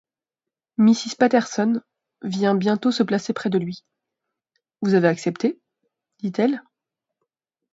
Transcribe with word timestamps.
Mrs 0.79 1.15
Patterson 1.19 1.79
vint 2.23 2.55
bientôt 2.55 2.89
se 2.89 3.03
placer 3.03 3.33
près 3.33 3.51
de 3.51 3.59
lui: 3.59 3.83
«Vous 4.81 4.95
avez 4.95 5.07
accepté?... 5.07 5.61
dit-elle. 6.17 6.63